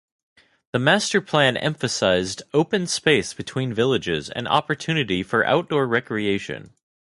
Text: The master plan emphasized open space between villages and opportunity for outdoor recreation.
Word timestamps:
The 0.73 0.79
master 0.79 1.21
plan 1.21 1.57
emphasized 1.57 2.41
open 2.55 2.87
space 2.87 3.35
between 3.35 3.71
villages 3.71 4.31
and 4.31 4.47
opportunity 4.47 5.21
for 5.21 5.45
outdoor 5.45 5.85
recreation. 5.85 6.73